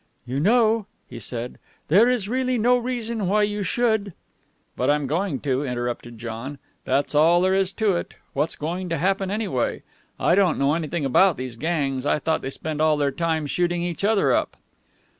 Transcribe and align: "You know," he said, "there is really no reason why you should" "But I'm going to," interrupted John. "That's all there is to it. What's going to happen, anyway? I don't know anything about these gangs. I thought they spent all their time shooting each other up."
"You 0.25 0.39
know," 0.39 0.87
he 1.07 1.19
said, 1.19 1.59
"there 1.87 2.09
is 2.09 2.27
really 2.27 2.57
no 2.57 2.75
reason 2.75 3.27
why 3.27 3.43
you 3.43 3.61
should" 3.61 4.13
"But 4.75 4.89
I'm 4.89 5.05
going 5.05 5.39
to," 5.41 5.63
interrupted 5.63 6.17
John. 6.17 6.57
"That's 6.85 7.13
all 7.13 7.39
there 7.39 7.53
is 7.53 7.71
to 7.73 7.95
it. 7.97 8.15
What's 8.33 8.55
going 8.55 8.89
to 8.89 8.97
happen, 8.97 9.29
anyway? 9.29 9.83
I 10.19 10.33
don't 10.33 10.57
know 10.57 10.73
anything 10.73 11.05
about 11.05 11.37
these 11.37 11.55
gangs. 11.55 12.03
I 12.07 12.17
thought 12.17 12.41
they 12.41 12.49
spent 12.49 12.81
all 12.81 12.97
their 12.97 13.11
time 13.11 13.45
shooting 13.45 13.83
each 13.83 14.03
other 14.03 14.33
up." 14.33 14.57